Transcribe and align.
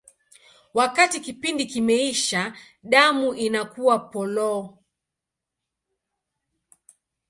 Wakati 0.73 1.19
kipindi 1.19 1.65
kimeisha, 1.65 2.53
damu 2.83 3.33
inakuwa 3.33 3.99
polong. 3.99 4.77